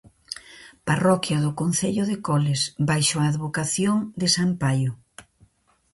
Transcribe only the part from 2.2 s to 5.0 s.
Coles baixo a advocación de san Paio.